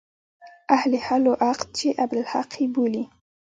اهل 0.75 0.91
حل 1.05 1.25
و 1.31 1.37
عقد 1.47 1.67
چې 1.77 1.87
عبدالحق 2.03 2.51
يې 2.61 2.67
بولي. 2.73 3.03